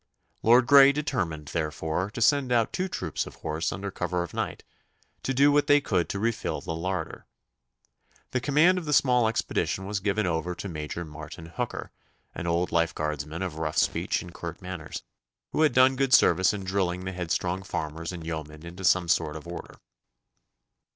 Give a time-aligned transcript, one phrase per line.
[0.41, 4.63] Lord Grey determined, therefore, to send out two troops of horse under cover of night,
[5.21, 7.27] to do what they could to refill the larder.
[8.31, 11.91] The command of the small expedition was given over to Major Martin Hooker,
[12.33, 15.03] an old Lifeguardsman of rough speech and curt manners,
[15.51, 19.35] who had done good service in drilling the headstrong farmers and yeomen into some sort
[19.35, 19.75] of order.